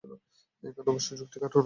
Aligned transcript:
এখানে 0.63 0.89
অবশ্য 0.89 1.09
যুক্তি 1.19 1.37
খাটে 1.41 1.47
না। 1.47 1.59